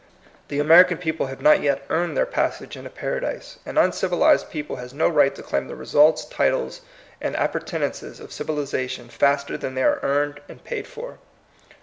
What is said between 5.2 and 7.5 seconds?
to claim the results, titles, and